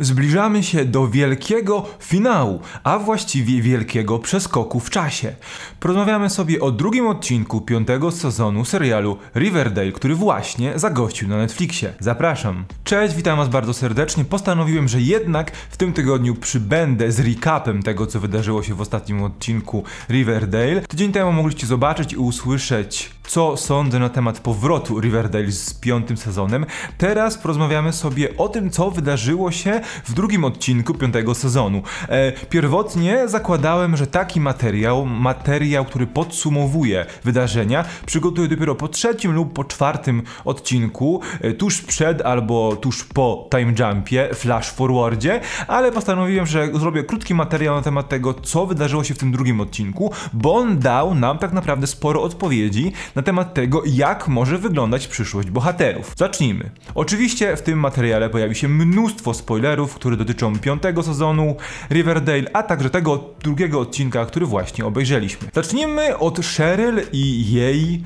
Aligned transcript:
Zbliżamy 0.00 0.62
się 0.62 0.84
do 0.84 1.08
wielkiego 1.08 1.86
finału, 2.00 2.60
a 2.84 2.98
właściwie 2.98 3.62
wielkiego 3.62 4.18
przeskoku 4.18 4.80
w 4.80 4.90
czasie. 4.90 5.34
Porozmawiamy 5.80 6.30
sobie 6.30 6.60
o 6.60 6.70
drugim 6.70 7.06
odcinku 7.06 7.60
piątego 7.60 8.10
sezonu 8.10 8.64
serialu 8.64 9.16
Riverdale, 9.34 9.92
który 9.92 10.14
właśnie 10.14 10.78
zagościł 10.78 11.28
na 11.28 11.36
Netflixie. 11.36 11.92
Zapraszam. 12.00 12.64
Cześć, 12.84 13.14
witam 13.14 13.38
was 13.38 13.48
bardzo 13.48 13.74
serdecznie. 13.74 14.24
Postanowiłem, 14.24 14.88
że 14.88 15.00
jednak 15.00 15.50
w 15.50 15.76
tym 15.76 15.92
tygodniu 15.92 16.34
przybędę 16.34 17.12
z 17.12 17.20
recapem 17.20 17.82
tego, 17.82 18.06
co 18.06 18.20
wydarzyło 18.20 18.62
się 18.62 18.74
w 18.74 18.80
ostatnim 18.80 19.22
odcinku 19.22 19.84
Riverdale. 20.08 20.80
Tydzień 20.80 21.12
temu 21.12 21.32
mogliście 21.32 21.66
zobaczyć 21.66 22.12
i 22.12 22.16
usłyszeć 22.16 23.16
co 23.26 23.56
sądzę 23.56 23.98
na 23.98 24.08
temat 24.08 24.40
powrotu 24.40 25.00
Riverdale 25.00 25.52
z 25.52 25.74
piątym 25.74 26.16
sezonem. 26.16 26.66
Teraz 26.98 27.38
porozmawiamy 27.38 27.92
sobie 27.92 28.36
o 28.36 28.48
tym, 28.48 28.70
co 28.70 28.90
wydarzyło 28.90 29.52
się 29.52 29.80
w 30.04 30.12
drugim 30.12 30.44
odcinku 30.44 30.94
piątego 30.94 31.34
sezonu. 31.34 31.82
E, 32.08 32.32
pierwotnie 32.32 33.28
zakładałem, 33.28 33.96
że 33.96 34.06
taki 34.06 34.40
materiał, 34.40 35.06
materiał, 35.06 35.84
który 35.84 36.06
podsumowuje 36.06 37.06
wydarzenia, 37.24 37.84
przygotuję 38.06 38.48
dopiero 38.48 38.74
po 38.74 38.88
trzecim 38.88 39.32
lub 39.32 39.52
po 39.52 39.64
czwartym 39.64 40.22
odcinku, 40.44 41.20
e, 41.40 41.52
tuż 41.52 41.80
przed 41.82 42.22
albo 42.22 42.76
tuż 42.76 43.04
po 43.04 43.48
time 43.50 43.72
jumpie, 43.78 44.28
flash 44.34 44.70
forwardzie, 44.70 45.40
ale 45.68 45.92
postanowiłem, 45.92 46.46
że 46.46 46.68
zrobię 46.74 47.04
krótki 47.04 47.34
materiał 47.34 47.74
na 47.74 47.82
temat 47.82 48.08
tego, 48.08 48.34
co 48.34 48.66
wydarzyło 48.66 49.04
się 49.04 49.14
w 49.14 49.18
tym 49.18 49.32
drugim 49.32 49.60
odcinku, 49.60 50.12
bo 50.32 50.54
on 50.54 50.78
dał 50.78 51.14
nam 51.14 51.38
tak 51.38 51.52
naprawdę 51.52 51.86
sporo 51.86 52.22
odpowiedzi 52.22 52.92
na 53.14 53.22
temat 53.22 53.54
tego, 53.54 53.82
jak 53.86 54.28
może 54.28 54.58
wyglądać 54.58 55.06
przyszłość 55.06 55.50
bohaterów. 55.50 56.12
Zacznijmy. 56.16 56.70
Oczywiście 56.94 57.56
w 57.56 57.62
tym 57.62 57.78
materiale 57.78 58.30
pojawi 58.30 58.54
się 58.54 58.68
mnóstwo 58.68 59.34
spoilerów, 59.34 59.75
które 59.84 60.16
dotyczą 60.16 60.58
piątego 60.58 61.02
sezonu 61.02 61.56
Riverdale, 61.90 62.50
a 62.52 62.62
także 62.62 62.90
tego 62.90 63.24
drugiego 63.42 63.80
odcinka, 63.80 64.26
który 64.26 64.46
właśnie 64.46 64.86
obejrzeliśmy. 64.86 65.48
Zacznijmy 65.54 66.18
od 66.18 66.40
Cheryl 66.40 67.00
i 67.12 67.52
jej 67.52 68.02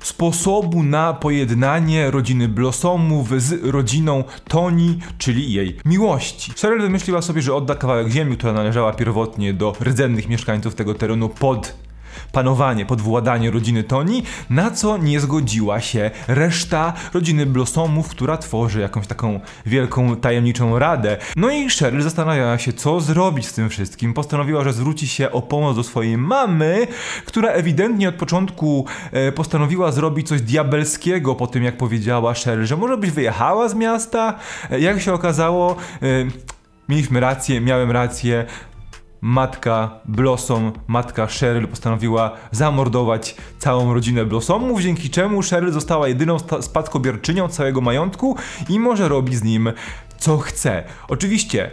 sposobu 0.00 0.82
na 0.82 1.14
pojednanie 1.14 2.10
rodziny 2.10 2.48
Blossomów 2.48 3.42
z 3.42 3.64
rodziną 3.64 4.24
Toni, 4.48 4.98
czyli 5.18 5.52
jej 5.52 5.76
miłości. 5.84 6.52
Cheryl 6.60 6.80
wymyśliła 6.80 7.22
sobie, 7.22 7.42
że 7.42 7.54
odda 7.54 7.74
kawałek 7.74 8.08
ziemi, 8.08 8.36
która 8.36 8.52
należała 8.52 8.92
pierwotnie 8.92 9.54
do 9.54 9.72
rdzennych 9.80 10.28
mieszkańców 10.28 10.74
tego 10.74 10.94
terenu 10.94 11.28
pod 11.28 11.74
panowanie, 12.32 12.86
podwładanie 12.86 13.50
rodziny 13.50 13.84
Toni, 13.84 14.22
na 14.50 14.70
co 14.70 14.96
nie 14.96 15.20
zgodziła 15.20 15.80
się 15.80 16.10
reszta 16.28 16.92
rodziny 17.14 17.46
Blossomów, 17.46 18.08
która 18.08 18.36
tworzy 18.36 18.80
jakąś 18.80 19.06
taką 19.06 19.40
wielką, 19.66 20.16
tajemniczą 20.16 20.78
radę. 20.78 21.16
No 21.36 21.50
i 21.50 21.68
Cheryl 21.70 22.02
zastanawiała 22.02 22.58
się, 22.58 22.72
co 22.72 23.00
zrobić 23.00 23.46
z 23.46 23.52
tym 23.52 23.68
wszystkim. 23.68 24.14
Postanowiła, 24.14 24.64
że 24.64 24.72
zwróci 24.72 25.08
się 25.08 25.30
o 25.30 25.42
pomoc 25.42 25.76
do 25.76 25.82
swojej 25.82 26.18
mamy, 26.18 26.86
która 27.24 27.48
ewidentnie 27.50 28.08
od 28.08 28.14
początku 28.14 28.86
e, 29.12 29.32
postanowiła 29.32 29.92
zrobić 29.92 30.28
coś 30.28 30.40
diabelskiego 30.40 31.34
po 31.34 31.46
tym, 31.46 31.64
jak 31.64 31.76
powiedziała 31.76 32.34
Cheryl, 32.34 32.66
że 32.66 32.76
może 32.76 32.96
byś 32.96 33.10
wyjechała 33.10 33.68
z 33.68 33.74
miasta. 33.74 34.38
E, 34.70 34.80
jak 34.80 35.00
się 35.00 35.12
okazało, 35.12 35.76
e, 36.02 36.06
mieliśmy 36.88 37.20
rację, 37.20 37.60
miałem 37.60 37.90
rację 37.90 38.46
matka 39.22 40.00
Blossom, 40.04 40.72
matka 40.86 41.26
Cheryl 41.26 41.68
postanowiła 41.68 42.30
zamordować 42.50 43.34
całą 43.58 43.94
rodzinę 43.94 44.24
Blossomów, 44.24 44.80
dzięki 44.80 45.10
czemu 45.10 45.42
Cheryl 45.42 45.72
została 45.72 46.08
jedyną 46.08 46.36
spadkobierczynią 46.60 47.48
całego 47.48 47.80
majątku 47.80 48.36
i 48.68 48.80
może 48.80 49.08
robić 49.08 49.34
z 49.34 49.42
nim 49.42 49.72
co 50.22 50.38
chce. 50.38 50.84
Oczywiście 51.08 51.70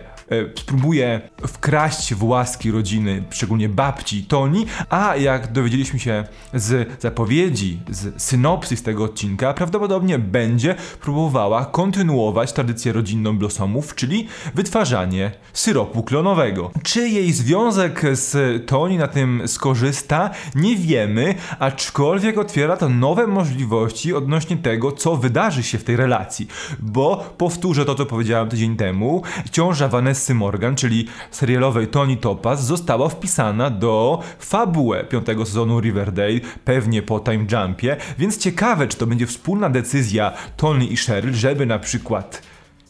spróbuje 0.55 1.21
wkraść 1.47 2.13
w 2.13 2.23
łaski 2.23 2.71
rodziny, 2.71 3.23
szczególnie 3.29 3.69
babci 3.69 4.23
Toni, 4.23 4.65
a 4.89 5.15
jak 5.15 5.51
dowiedzieliśmy 5.51 5.99
się 5.99 6.23
z 6.53 7.01
zapowiedzi, 7.01 7.79
z 7.89 8.21
synopsys 8.21 8.83
tego 8.83 9.03
odcinka, 9.03 9.53
prawdopodobnie 9.53 10.19
będzie 10.19 10.75
próbowała 11.01 11.65
kontynuować 11.65 12.53
tradycję 12.53 12.93
rodzinną 12.93 13.37
Blossomów, 13.37 13.95
czyli 13.95 14.27
wytwarzanie 14.55 15.31
syropu 15.53 16.03
klonowego. 16.03 16.71
Czy 16.83 17.09
jej 17.09 17.33
związek 17.33 18.01
z 18.11 18.65
Toni 18.67 18.97
na 18.97 19.07
tym 19.07 19.47
skorzysta, 19.47 20.29
nie 20.55 20.75
wiemy, 20.75 21.35
aczkolwiek 21.59 22.37
otwiera 22.37 22.77
to 22.77 22.89
nowe 22.89 23.27
możliwości 23.27 24.13
odnośnie 24.13 24.57
tego, 24.57 24.91
co 24.91 25.15
wydarzy 25.15 25.63
się 25.63 25.77
w 25.77 25.83
tej 25.83 25.95
relacji, 25.95 26.47
bo 26.79 27.33
powtórzę 27.37 27.85
to, 27.85 27.95
co 27.95 28.05
powiedziałem 28.05 28.49
tydzień 28.49 28.75
temu, 28.75 29.23
ciąża 29.51 29.87
Vanessa 29.87 30.18
Vanessy 30.19 30.35
Morgan, 30.35 30.75
czyli 30.75 31.07
serialowej 31.31 31.87
Tony 31.87 32.17
Topaz, 32.17 32.65
została 32.65 33.09
wpisana 33.09 33.69
do 33.69 34.23
fabułę 34.39 35.03
piątego 35.03 35.45
sezonu 35.45 35.79
Riverdale, 35.81 36.39
pewnie 36.65 37.01
po 37.01 37.19
time 37.19 37.45
jumpie, 37.51 37.97
więc 38.17 38.37
ciekawe, 38.37 38.87
czy 38.87 38.97
to 38.97 39.07
będzie 39.07 39.27
wspólna 39.27 39.69
decyzja 39.69 40.31
Tony 40.57 40.85
i 40.85 40.97
Cheryl, 40.97 41.33
żeby 41.33 41.65
na 41.65 41.79
przykład 41.79 42.41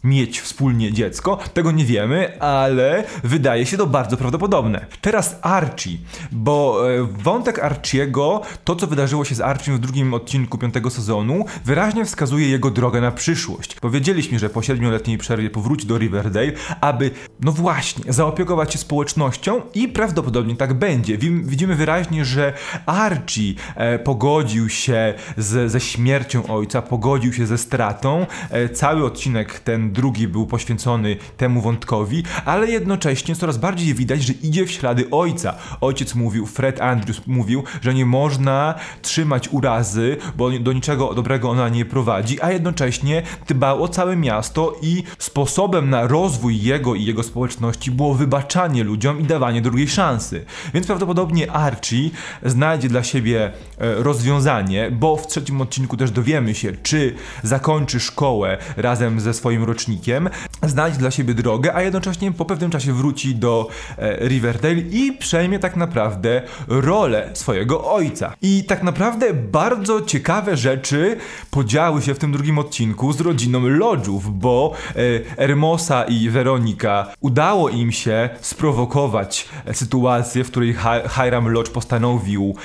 mieć 0.04 0.42
wspólnie 0.42 0.94
dziecko. 0.94 1.38
Tego 1.54 1.72
nie 1.72 1.86
wiemy, 1.86 2.42
ale 2.42 3.04
wydaje 3.24 3.66
się 3.66 3.78
to 3.78 3.88
bardzo 3.88 4.18
prawdopodobne. 4.18 4.86
Teraz 5.02 5.40
Archie, 5.42 5.98
bo 6.32 6.90
e, 6.92 7.04
wątek 7.04 7.60
Archiego, 7.60 8.42
to 8.64 8.76
co 8.76 8.88
wydarzyło 8.88 9.26
się 9.26 9.36
z 9.36 9.42
Archiem 9.42 9.76
w 9.76 9.80
drugim 9.80 10.14
odcinku 10.14 10.58
piątego 10.58 10.90
sezonu, 10.90 11.46
wyraźnie 11.66 12.06
wskazuje 12.06 12.50
jego 12.50 12.72
drogę 12.72 13.02
na 13.02 13.12
przyszłość. 13.12 13.76
Powiedzieliśmy, 13.76 14.40
że 14.40 14.50
po 14.50 14.62
siedmioletniej 14.62 15.18
przerwie 15.18 15.50
powróci 15.50 15.88
do 15.88 15.98
Riverdale, 15.98 16.52
aby, 16.82 17.12
no 17.40 17.52
właśnie, 17.52 18.14
zaopiekować 18.14 18.74
się 18.74 18.80
społecznością 18.80 19.62
i 19.74 19.88
prawdopodobnie 19.88 20.56
tak 20.56 20.74
będzie. 20.74 21.18
Widzimy 21.18 21.76
wyraźnie, 21.76 22.26
że 22.26 22.54
Archie 22.86 23.54
e, 23.76 24.00
pogodził 24.00 24.70
się 24.70 25.14
z, 25.38 25.72
ze 25.72 25.80
śmiercią 25.80 26.48
ojca, 26.48 26.82
pogodził 26.82 27.34
się 27.34 27.46
ze 27.46 27.58
stratą. 27.58 28.26
E, 28.50 28.70
cały 28.70 29.06
odcinek 29.06 29.60
ten 29.60 29.89
drugi 29.92 30.28
był 30.28 30.48
poświęcony 30.48 31.18
temu 31.38 31.62
wątkowi, 31.62 32.24
ale 32.46 32.68
jednocześnie 32.68 33.36
coraz 33.36 33.58
bardziej 33.58 33.94
widać, 33.94 34.24
że 34.24 34.34
idzie 34.34 34.66
w 34.66 34.72
ślady 34.72 35.10
ojca. 35.12 35.56
Ojciec 35.82 36.16
mówił, 36.16 36.46
Fred 36.46 36.82
Andrews 36.82 37.22
mówił, 37.28 37.64
że 37.82 37.94
nie 37.94 38.06
można 38.06 38.76
trzymać 39.02 39.50
urazy, 39.52 40.18
bo 40.38 40.50
do 40.50 40.74
niczego 40.74 41.14
dobrego 41.14 41.50
ona 41.50 41.70
nie 41.70 41.86
prowadzi, 41.86 42.42
a 42.42 42.52
jednocześnie 42.52 43.24
dbał 43.48 43.84
o 43.84 43.88
całe 43.88 44.16
miasto 44.16 44.76
i 44.82 45.04
sposobem 45.18 45.90
na 45.90 46.08
rozwój 46.08 46.62
jego 46.62 46.96
i 46.96 47.06
jego 47.06 47.24
społeczności 47.24 47.92
było 47.92 48.14
wybaczanie 48.16 48.84
ludziom 48.84 49.20
i 49.20 49.24
dawanie 49.24 49.62
drugiej 49.62 49.88
szansy. 49.88 50.46
Więc 50.74 50.88
prawdopodobnie 50.88 51.52
Archie 51.52 52.10
znajdzie 52.44 52.90
dla 52.90 53.04
siebie 53.04 53.46
e, 53.46 53.52
rozwiązanie, 53.96 54.92
bo 54.92 55.18
w 55.18 55.28
trzecim 55.28 55.62
odcinku 55.62 55.98
też 55.98 56.12
dowiemy 56.12 56.56
się, 56.56 56.72
czy 56.84 57.16
zakończy 57.44 58.00
szkołę 58.00 58.58
razem 58.78 59.20
ze 59.20 59.34
swoim 59.34 59.64
rocznikiem 59.64 59.79
rocznikiem, 59.80 60.30
znaleźć 60.64 60.98
dla 60.98 61.12
siebie 61.12 61.34
drogę, 61.34 61.76
a 61.76 61.82
jednocześnie 61.82 62.32
po 62.32 62.46
pewnym 62.46 62.72
czasie 62.72 62.94
wróci 62.94 63.36
do 63.36 63.68
e, 63.98 64.28
Riverdale 64.28 64.74
i 64.74 65.12
przejmie 65.20 65.60
tak 65.60 65.76
naprawdę 65.76 66.42
rolę 66.68 67.30
swojego 67.34 67.92
ojca. 67.92 68.34
I 68.42 68.64
tak 68.64 68.84
naprawdę 68.84 69.34
bardzo 69.34 70.02
ciekawe 70.02 70.58
rzeczy 70.58 71.18
podziały 71.52 72.02
się 72.02 72.14
w 72.14 72.20
tym 72.20 72.32
drugim 72.32 72.60
odcinku 72.60 73.14
z 73.14 73.22
rodziną 73.22 73.68
Lodżów, 73.68 74.40
bo 74.40 74.74
e, 74.96 75.36
Hermosa 75.36 76.04
i 76.04 76.30
Weronika 76.30 77.08
udało 77.20 77.70
im 77.70 77.92
się 77.92 78.30
sprowokować 78.42 79.50
e, 79.66 79.74
sytuację, 79.74 80.44
w 80.44 80.48
której 80.52 80.76
Hiram 81.16 81.48
Lodge 81.50 81.70
postanowił 81.70 82.56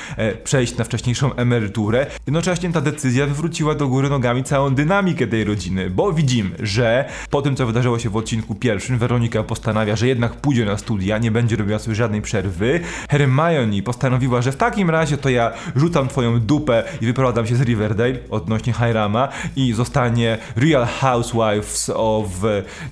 przejść 0.45 0.77
na 0.77 0.85
wcześniejszą 0.85 1.35
emeryturę. 1.35 2.07
Jednocześnie 2.27 2.73
ta 2.73 2.81
decyzja 2.81 3.27
wywróciła 3.27 3.75
do 3.75 3.89
góry 3.89 4.11
nogami 4.11 4.45
całą 4.45 4.75
dynamikę 4.75 5.27
tej 5.27 5.45
rodziny, 5.45 5.91
bo 5.91 6.13
widzimy, 6.13 6.51
że 6.59 7.04
po 7.31 7.43
tym, 7.43 7.57
co 7.57 7.67
wydarzyło 7.67 7.99
się 7.99 8.11
w 8.11 8.17
odcinku 8.17 8.55
pierwszym, 8.55 8.99
Weronika 8.99 9.43
postanawia, 9.43 9.97
że 9.97 10.09
jednak 10.09 10.33
pójdzie 10.33 10.65
na 10.65 10.79
studia, 10.79 11.19
nie 11.19 11.31
będzie 11.31 11.57
robiła 11.57 11.79
sobie 11.79 11.95
żadnej 11.95 12.23
przerwy. 12.23 12.81
Hermione 13.11 13.83
postanowiła, 13.83 14.43
że 14.43 14.53
w 14.53 14.57
takim 14.57 14.91
razie 14.91 15.17
to 15.17 15.29
ja 15.29 15.53
rzucam 15.77 16.09
twoją 16.09 16.41
dupę 16.41 16.85
i 17.01 17.07
wyprowadzam 17.07 17.47
się 17.47 17.57
z 17.57 17.61
Riverdale 17.61 18.19
odnośnie 18.31 18.73
Hirama 18.73 19.29
i 19.57 19.73
zostanie 19.73 20.39
Real 20.57 20.87
Housewives 20.87 21.91
of 21.95 22.27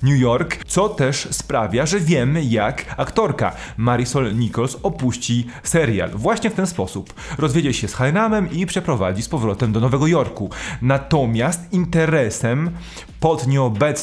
New 0.03 0.19
York, 0.19 0.65
co 0.67 0.89
też 0.89 1.27
sprawia, 1.31 1.85
że 1.85 1.99
wiemy 1.99 2.43
jak 2.43 2.95
aktorka 2.97 3.55
Marisol 3.77 4.35
Nichols 4.35 4.77
opuści 4.83 5.47
serial. 5.63 6.09
Właśnie 6.09 6.49
w 6.49 6.53
ten 6.53 6.67
sposób. 6.67 7.13
Rozwiedzie 7.37 7.73
się 7.73 7.87
z 7.87 7.95
Hiramem 7.95 8.51
i 8.51 8.65
przeprowadzi 8.65 9.21
z 9.21 9.29
powrotem 9.29 9.71
do 9.71 9.79
Nowego 9.79 10.07
Jorku. 10.07 10.49
Natomiast 10.81 11.73
interesem 11.73 12.71
pod 13.19 13.47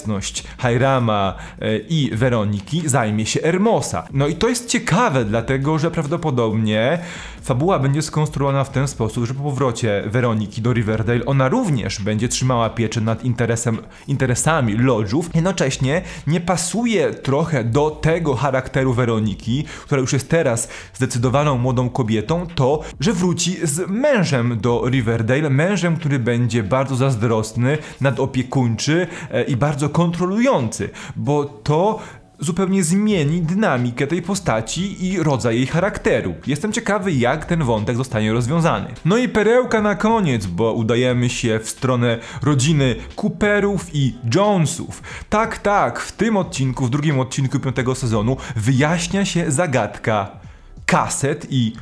nieobecność 0.07 0.45
Hajrama 0.59 1.35
e, 1.61 1.79
i 1.79 2.11
Weroniki 2.13 2.89
zajmie 2.89 3.27
się 3.27 3.41
Hermosa. 3.41 4.07
No 4.13 4.27
i 4.27 4.35
to 4.35 4.49
jest 4.49 4.69
ciekawe, 4.69 5.25
dlatego 5.25 5.79
że 5.79 5.91
prawdopodobnie 5.91 6.99
fabuła 7.43 7.79
będzie 7.79 8.03
skonstruowana 8.03 8.65
w 8.65 8.71
ten 8.71 8.89
sposób, 8.89 9.25
że 9.25 9.35
po 9.35 9.43
powrocie 9.43 10.03
Weroniki 10.07 10.63
do 10.63 10.73
Riverdale 10.73 11.25
ona 11.25 11.49
również 11.49 12.03
będzie 12.03 12.29
trzymała 12.29 12.71
pieczę 12.71 13.01
nad 13.01 13.25
interesem, 13.25 13.79
interesami 14.09 14.77
lodżów. 14.77 15.31
Jednocześnie 15.35 16.03
nie 16.27 16.41
pasuje 16.41 17.15
trochę 17.15 17.65
do 17.65 17.91
tego 17.91 18.35
charakteru 18.35 18.95
Weroniki, 18.95 19.65
która 19.83 20.01
już 20.01 20.13
jest 20.13 20.29
teraz 20.29 20.69
zdecydowaną 20.95 21.59
młodą 21.59 21.91
kobietą, 21.91 22.47
to, 22.55 22.81
że 23.01 23.13
wróci 23.13 23.57
z 23.63 23.91
mężem 23.91 24.61
do 24.61 24.89
Riverdale, 24.89 25.51
mężem, 25.51 25.97
który 25.97 26.19
będzie 26.19 26.63
bardzo 26.63 26.97
zazdrosny, 26.97 27.79
nadopiekuńczy 28.01 29.07
e, 29.31 29.43
i 29.43 29.57
bardzo 29.57 29.89
kontrolujący, 29.91 30.91
bo 31.17 31.45
to 31.45 31.99
zupełnie 32.41 32.85
zmieni 32.85 33.43
dynamikę 33.43 34.07
tej 34.07 34.23
postaci 34.23 35.07
i 35.07 35.23
rodzaj 35.23 35.57
jej 35.57 35.67
charakteru. 35.67 36.35
Jestem 36.47 36.73
ciekawy, 36.73 37.13
jak 37.13 37.45
ten 37.45 37.65
wątek 37.65 37.97
zostanie 37.97 38.33
rozwiązany. 38.33 38.95
No 39.05 39.17
i 39.17 39.29
perełka 39.29 39.83
na 39.83 39.95
koniec, 39.95 40.47
bo 40.47 40.73
udajemy 40.73 41.31
się 41.31 41.59
w 41.59 41.71
stronę 41.71 42.19
rodziny 42.43 42.97
Cooperów 43.17 43.87
i 43.93 44.15
Jonesów. 44.35 45.03
Tak, 45.31 45.59
tak, 45.59 46.01
w 46.01 46.13
tym 46.13 46.37
odcinku, 46.37 46.87
w 46.87 46.91
drugim 46.91 47.21
odcinku 47.21 47.61
piątego 47.61 47.95
sezonu 47.95 48.37
wyjaśnia 48.57 49.25
się 49.25 49.51
zagadka 49.51 50.29
kaset 50.87 51.47
i 51.51 51.73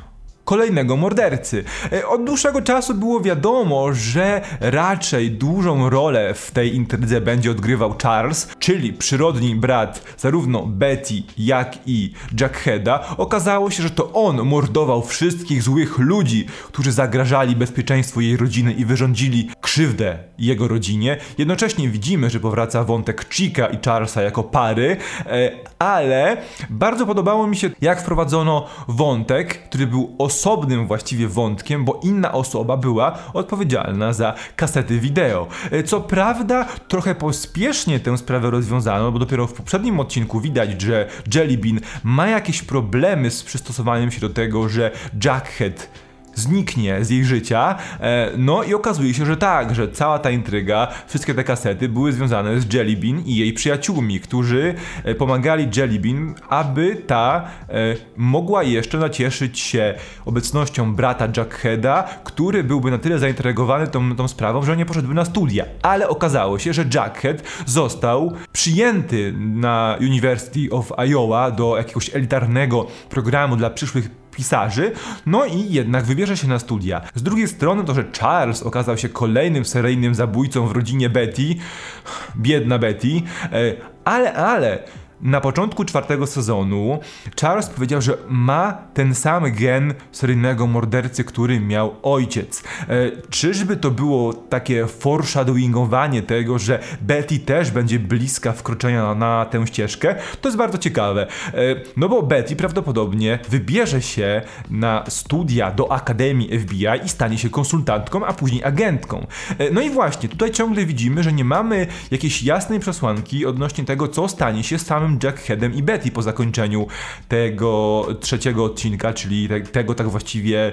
kolejnego 0.49 0.97
mordercy. 0.97 1.65
E, 1.93 2.09
od 2.09 2.25
dłuższego 2.25 2.63
czasu 2.63 2.95
było 2.95 3.21
wiadomo, 3.21 3.93
że 3.93 4.41
raczej 4.61 5.31
dużą 5.31 5.91
rolę 5.91 6.35
w 6.35 6.51
tej 6.51 6.75
intrydze 6.75 7.21
będzie 7.21 7.51
odgrywał 7.51 7.95
Charles, 8.03 8.49
czyli 8.59 8.93
przyrodni 8.93 9.55
brat 9.55 10.03
zarówno 10.19 10.67
Betty, 10.67 11.23
jak 11.39 11.79
i 11.87 12.13
Jackheada. 12.41 13.17
Okazało 13.17 13.71
się, 13.71 13.83
że 13.83 13.91
to 13.91 14.13
on 14.13 14.43
mordował 14.43 15.03
wszystkich 15.03 15.63
złych 15.63 15.99
ludzi, 15.99 16.47
którzy 16.67 16.93
zagrażali 16.93 17.57
bezpieczeństwu 17.57 18.21
jej 18.21 18.37
rodziny 18.37 18.73
i 18.73 18.85
wyrządzili 18.85 19.51
krzywdę 19.61 20.19
jego 20.39 20.69
rodzinie. 20.69 21.17
Jednocześnie 21.39 21.89
widzimy, 21.89 22.31
że 22.31 22.41
powraca 22.41 22.85
wątek 22.85 23.35
Chica 23.35 23.67
i 23.67 23.79
Charlesa 23.85 24.23
jako 24.23 24.43
pary, 24.43 24.97
e, 25.27 25.51
ale 25.79 26.37
bardzo 26.71 27.07
podobało 27.07 27.47
mi 27.47 27.57
się, 27.57 27.71
jak 27.81 28.03
wprowadzono 28.03 28.67
wątek, 28.89 29.69
który 29.69 29.87
był 29.87 30.17
osobnym 30.39 30.87
właściwie 30.87 31.29
wątkiem, 31.29 31.85
bo 31.85 32.01
inna 32.03 32.33
osoba 32.33 32.77
była 32.77 33.19
odpowiedzialna 33.33 34.13
za 34.13 34.35
kasety 34.57 35.01
wideo. 35.01 35.47
E, 35.71 35.83
co 35.83 36.01
prawda, 36.01 36.65
trochę 36.89 37.15
pospiesznie 37.15 38.01
tę 38.01 38.19
sprawę 38.19 38.51
rozwiązano, 38.51 39.13
bo 39.13 39.19
dopiero 39.19 39.47
w 39.47 39.53
poprzednim 39.53 40.01
odcinku 40.01 40.41
widać, 40.41 40.83
że 40.83 41.09
Jellybean 41.35 41.81
ma 42.05 42.29
jakieś 42.29 42.63
problemy 42.63 43.31
z 43.31 43.43
przystosowaniem 43.43 44.11
się 44.11 44.21
do 44.21 44.31
tego, 44.31 44.69
że 44.69 44.91
Jackhead 45.25 45.89
zniknie 46.35 47.05
z 47.05 47.11
jej 47.11 47.25
życia. 47.25 47.77
E, 48.01 48.31
no 48.37 48.63
i 48.63 48.75
okazuje 48.75 49.15
się, 49.15 49.27
że 49.27 49.37
tak, 49.37 49.75
że 49.75 49.89
cała 49.89 50.19
ta 50.19 50.31
intryga, 50.31 50.89
wszystkie 51.07 51.35
te 51.35 51.45
kasety 51.45 51.89
były 51.89 52.13
związane 52.13 52.61
z 52.61 52.75
Jellybean 52.75 53.23
i 53.27 53.37
jej 53.37 53.53
przyjaciółmi, 53.53 54.21
którzy 54.21 54.75
e, 55.05 55.15
pomagali 55.15 55.69
Jellybean, 55.77 56.35
aby 56.49 56.97
ta 56.97 57.45
e, 57.69 57.73
mogła 58.17 58.63
jeszcze 58.63 58.99
nacieszyć 58.99 59.61
się 59.61 59.95
obecnością 60.25 60.95
brata 60.95 61.29
Jackheada, 61.37 62.03
który 62.25 62.65
byłby 62.65 62.91
na 62.91 62.99
tyle 62.99 63.19
zainteresowany 63.19 63.87
tą, 63.87 64.17
tą 64.17 64.29
sprawą, 64.29 64.63
że 64.63 64.77
nie 64.77 64.87
poszedłby 64.87 65.15
na 65.15 65.25
studia. 65.25 65.65
Ale 65.83 66.09
okazało 66.09 66.59
się, 66.59 66.73
że 66.73 66.85
Jackhead 66.95 67.43
został 67.67 68.33
przyjęty 68.53 69.35
na 69.39 69.97
University 70.01 70.71
of 70.71 70.93
Iowa 70.99 71.51
do 71.51 71.77
jakiegoś 71.77 72.17
elitarnego 72.17 72.87
programu 73.11 73.57
dla 73.57 73.71
przyszłych 73.71 74.18
pisarzy, 74.39 74.93
no 75.27 75.45
i 75.45 75.73
jednak 75.73 76.05
wybierze 76.05 76.37
się 76.37 76.49
na 76.49 76.59
studia. 76.59 77.01
Z 77.15 77.23
drugiej 77.23 77.49
strony 77.49 77.85
to, 77.85 77.95
że 77.95 78.05
Charles 78.21 78.63
okazał 78.63 78.99
się 78.99 79.09
kolejnym 79.09 79.65
seryjnym 79.65 80.15
zabójcą 80.15 80.67
w 80.67 80.73
rodzinie 80.73 81.11
Betty, 81.11 81.55
biedna 82.47 82.79
Betty, 82.79 83.23
e, 83.53 83.75
ale, 84.05 84.35
ale 84.35 84.83
na 85.21 85.41
początku 85.41 85.85
czwartego 85.85 86.27
sezonu 86.27 86.99
Charles 87.41 87.67
powiedział, 87.67 88.03
że 88.03 88.19
ma 88.29 88.79
ten 88.95 89.15
sam 89.15 89.53
gen 89.53 89.95
seryjnego 90.13 90.67
mordercy, 90.67 91.25
który 91.25 91.61
miał 91.61 91.97
ojciec. 92.03 92.63
E, 92.89 93.11
czyżby 93.31 93.77
to 93.77 93.91
było 93.91 94.33
takie 94.33 94.87
foreshadowingowanie 94.87 96.23
tego, 96.23 96.59
że 96.59 96.83
Betty 97.01 97.39
też 97.39 97.71
będzie 97.71 97.99
bliska 97.99 98.53
wkroczenia 98.53 99.15
na, 99.15 99.45
tę 99.45 99.67
ścieżkę? 99.67 100.15
To 100.41 100.49
jest 100.49 100.59
bardzo 100.59 100.79
ciekawe. 100.79 101.27
E, 101.55 101.61
no 101.97 102.09
bo 102.09 102.23
Betty 102.23 102.57
prawdopodobnie 102.57 103.39
wybierze 103.49 104.03
się 104.03 104.43
na 104.71 105.05
studia 105.09 105.71
do 105.71 105.93
Akademii 105.93 106.59
FBI 106.59 106.87
i 107.05 107.09
stanie 107.09 107.39
się 107.39 107.51
konsultantką, 107.51 108.27
a 108.27 108.33
później 108.33 108.65
agentką. 108.65 109.27
E, 109.59 109.71
no 109.71 109.81
i 109.81 109.91
właśnie, 109.91 110.29
tutaj 110.29 110.51
ciągle 110.51 110.87
widzimy, 110.87 111.23
że 111.23 111.33
nie 111.33 111.45
mamy 111.45 111.87
jakiejś 112.11 112.43
jasnej 112.43 112.81
przesłanki 112.81 113.47
odnośnie 113.47 113.85
tego, 113.85 114.09
co 114.09 114.29
stanie 114.29 114.65
się 114.65 114.79
samym 114.79 115.08
samym 115.09 115.19
Jackheadem 115.23 115.75
i 115.75 115.83
Betty 115.83 116.11
po 116.11 116.23
zakończeniu 116.23 116.87
tego 117.29 118.07
trzeciego 118.21 118.65
odcinka, 118.65 119.13
czyli 119.13 119.49
te, 119.49 119.61
tego 119.61 119.95
tak 119.95 120.09
właściwie 120.09 120.73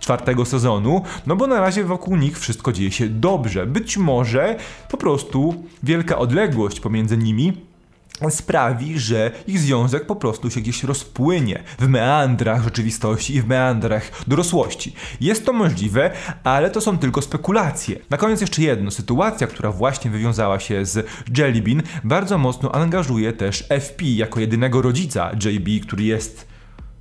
czwartego 0.00 0.44
sezonu, 0.44 1.02
no 1.26 1.36
bo 1.36 1.46
na 1.46 1.60
razie 1.60 1.84
wokół 1.84 2.16
nich 2.16 2.38
wszystko 2.38 2.72
dzieje 2.72 2.90
się 2.90 3.08
dobrze. 3.08 3.66
Być 3.66 3.96
może 3.96 4.56
po 4.90 4.96
prostu 4.96 5.64
wielka 5.82 6.18
odległość 6.18 6.80
pomiędzy 6.80 7.16
nimi 7.16 7.52
sprawi, 8.30 8.98
że 8.98 9.30
ich 9.46 9.58
związek 9.58 10.06
po 10.06 10.16
prostu 10.16 10.50
się 10.50 10.60
gdzieś 10.60 10.84
rozpłynie 10.84 11.62
w 11.78 11.88
meandrach 11.88 12.64
rzeczywistości 12.64 13.34
i 13.34 13.42
w 13.42 13.46
meandrach 13.46 14.10
dorosłości. 14.26 14.94
Jest 15.20 15.46
to 15.46 15.52
możliwe, 15.52 16.10
ale 16.44 16.70
to 16.70 16.80
są 16.80 16.98
tylko 16.98 17.22
spekulacje. 17.22 17.96
Na 18.10 18.16
koniec 18.16 18.40
jeszcze 18.40 18.62
jedno. 18.62 18.90
Sytuacja, 18.90 19.46
która 19.46 19.72
właśnie 19.72 20.10
wywiązała 20.10 20.60
się 20.60 20.86
z 20.86 21.06
Jellybean, 21.38 21.82
bardzo 22.04 22.38
mocno 22.38 22.72
angażuje 22.72 23.32
też 23.32 23.64
FP 23.80 24.04
jako 24.04 24.40
jedynego 24.40 24.82
rodzica 24.82 25.30
JB, 25.44 25.86
który 25.86 26.04
jest 26.04 26.53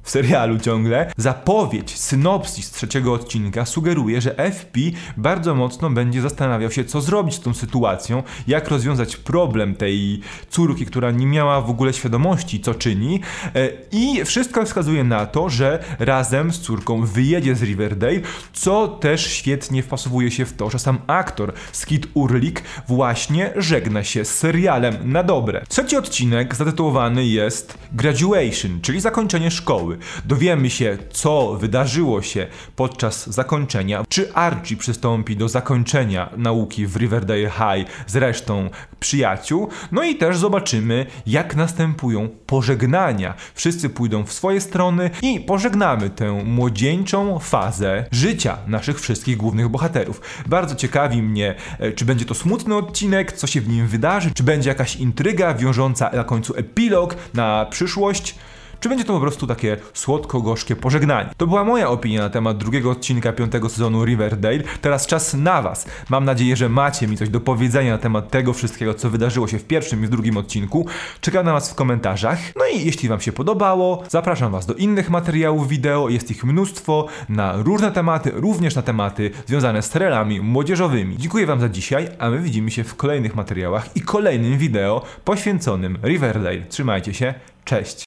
w 0.04 0.10
serialu 0.10 0.60
ciągle, 0.60 1.12
zapowiedź, 1.18 1.98
synopsis 1.98 2.72
trzeciego 2.72 3.14
odcinka 3.14 3.66
sugeruje, 3.66 4.22
że 4.22 4.36
FP 4.36 4.80
bardzo 5.18 5.56
mocno 5.56 5.90
będzie 5.90 6.22
zastanawiał 6.22 6.72
się, 6.72 6.86
co 6.86 7.02
zrobić 7.02 7.36
z 7.36 7.40
tą 7.40 7.54
sytuacją, 7.54 8.24
jak 8.48 8.68
rozwiązać 8.68 9.16
problem 9.18 9.76
tej 9.76 10.22
córki, 10.50 10.86
która 10.86 11.12
nie 11.12 11.26
miała 11.26 11.62
w 11.62 11.70
ogóle 11.70 11.94
świadomości, 11.94 12.60
co 12.60 12.76
czyni. 12.76 13.22
E, 13.56 13.70
I 13.92 14.26
wszystko 14.26 14.66
wskazuje 14.66 15.04
na 15.04 15.26
to, 15.26 15.50
że 15.50 15.84
razem 16.00 16.54
z 16.54 16.60
córką 16.60 17.06
wyjedzie 17.06 17.56
z 17.56 17.64
Riverdale, 17.64 18.20
co 18.54 18.88
też 18.88 19.28
świetnie 19.28 19.84
wpasowuje 19.84 20.32
się 20.32 20.46
w 20.46 20.54
to, 20.54 20.70
że 20.70 20.80
sam 20.80 21.00
aktor 21.08 21.54
Skid 21.72 22.08
Urlik 22.14 22.64
właśnie 22.88 23.54
żegna 23.56 24.04
się 24.04 24.26
z 24.26 24.38
serialem 24.38 25.12
na 25.12 25.24
dobre. 25.24 25.64
Trzeci 25.70 25.98
odcinek 25.98 26.56
zatytułowany 26.56 27.26
jest 27.26 27.78
Graduation, 27.92 28.82
czyli 28.82 29.02
zakończenie 29.02 29.52
szkoły. 29.52 29.93
Dowiemy 30.26 30.70
się, 30.70 30.98
co 31.12 31.56
wydarzyło 31.56 32.22
się 32.22 32.48
podczas 32.76 33.30
zakończenia, 33.30 34.04
czy 34.10 34.34
Archie 34.34 34.78
przystąpi 34.78 35.36
do 35.36 35.50
zakończenia 35.50 36.30
nauki 36.38 36.88
w 36.88 36.96
Riverdale 36.96 37.50
High 37.50 37.88
z 38.08 38.16
resztą 38.16 38.70
przyjaciół, 39.00 39.70
no 39.92 40.04
i 40.04 40.16
też 40.16 40.38
zobaczymy, 40.38 41.06
jak 41.26 41.56
następują 41.56 42.30
pożegnania. 42.46 43.34
Wszyscy 43.56 43.90
pójdą 43.90 44.24
w 44.24 44.34
swoje 44.34 44.62
strony 44.62 45.10
i 45.22 45.40
pożegnamy 45.40 46.10
tę 46.10 46.44
młodzieńczą 46.46 47.40
fazę 47.40 48.06
życia 48.12 48.58
naszych 48.68 49.02
wszystkich 49.02 49.38
głównych 49.38 49.70
bohaterów. 49.70 50.22
Bardzo 50.46 50.76
ciekawi 50.76 51.22
mnie, 51.22 51.56
e, 51.80 51.92
czy 51.92 52.06
będzie 52.06 52.26
to 52.26 52.34
smutny 52.34 52.76
odcinek, 52.76 53.34
co 53.34 53.48
się 53.48 53.62
w 53.62 53.70
nim 53.70 53.88
wydarzy, 53.88 54.32
czy 54.32 54.44
będzie 54.44 54.70
jakaś 54.70 54.96
intryga 54.96 55.54
wiążąca 55.54 56.10
na 56.14 56.24
końcu 56.24 56.56
epilog 56.56 57.16
na 57.34 57.66
przyszłość 57.66 58.36
czy 58.84 58.90
będzie 58.90 59.06
to 59.06 59.14
po 59.14 59.20
prostu 59.20 59.48
takie 59.48 59.78
słodko-gorzkie 59.94 60.76
pożegnanie. 60.76 61.30
To 61.38 61.48
była 61.48 61.64
moja 61.64 61.90
opinia 61.90 62.22
na 62.22 62.30
temat 62.30 62.58
drugiego 62.58 62.92
odcinka 62.92 63.34
piątego 63.34 63.70
sezonu 63.70 64.06
Riverdale. 64.06 64.64
Teraz 64.82 65.08
czas 65.08 65.34
na 65.34 65.62
Was. 65.62 65.86
Mam 66.10 66.26
nadzieję, 66.26 66.56
że 66.56 66.70
macie 66.70 67.08
mi 67.08 67.18
coś 67.18 67.30
do 67.30 67.40
powiedzenia 67.40 67.92
na 67.92 67.98
temat 67.98 68.30
tego 68.30 68.54
wszystkiego, 68.54 68.94
co 68.94 69.10
wydarzyło 69.10 69.48
się 69.48 69.60
w 69.60 69.64
pierwszym 69.64 70.04
i 70.04 70.08
w 70.08 70.10
drugim 70.10 70.38
odcinku. 70.38 70.88
Czekam 71.22 71.46
na 71.46 71.54
Was 71.54 71.72
w 71.72 71.76
komentarzach. 71.76 72.40
No 72.56 72.66
i 72.66 72.86
jeśli 72.86 73.10
Wam 73.10 73.22
się 73.22 73.32
podobało, 73.32 74.04
zapraszam 74.10 74.52
Was 74.52 74.66
do 74.66 74.74
innych 74.74 75.10
materiałów 75.10 75.68
wideo. 75.68 76.10
Jest 76.10 76.32
ich 76.32 76.44
mnóstwo 76.44 77.08
na 77.30 77.54
różne 77.58 77.92
tematy, 77.92 78.32
również 78.36 78.76
na 78.76 78.82
tematy 78.82 79.32
związane 79.46 79.82
z 79.82 79.90
serialami 79.90 80.42
młodzieżowymi. 80.42 81.18
Dziękuję 81.18 81.46
Wam 81.46 81.60
za 81.60 81.70
dzisiaj, 81.70 82.08
a 82.20 82.30
my 82.30 82.40
widzimy 82.40 82.72
się 82.72 82.84
w 82.84 82.96
kolejnych 82.96 83.36
materiałach 83.36 83.96
i 83.96 84.02
kolejnym 84.02 84.58
wideo 84.58 85.02
poświęconym 85.26 85.98
Riverdale. 86.04 86.62
Trzymajcie 86.70 87.14
się, 87.14 87.34
cześć! 87.66 88.02